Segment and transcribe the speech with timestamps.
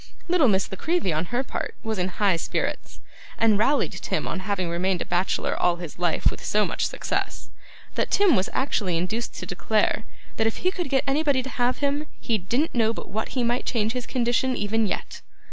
[0.27, 3.01] Little Miss La Creevy, on her part, was in high spirits,
[3.37, 7.51] and rallied Tim on having remained a bachelor all his life with so much success,
[7.93, 10.03] that Tim was actually induced to declare,
[10.37, 13.43] that if he could get anybody to have him, he didn't know but what he
[13.43, 15.21] might change his condition even yet.